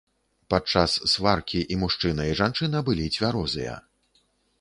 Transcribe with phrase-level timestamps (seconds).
[0.51, 3.77] Падчас сваркі і мужчына, і жанчына былі цвярозыя.